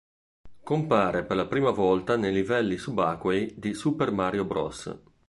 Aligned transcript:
Compare 0.63 1.23
per 1.25 1.37
la 1.37 1.45
prima 1.45 1.69
volta 1.69 2.15
nei 2.15 2.33
livelli 2.33 2.75
subacquei 2.77 3.53
di 3.59 3.75
"Super 3.75 4.11
Mario 4.11 4.45
Bros. 4.45 4.97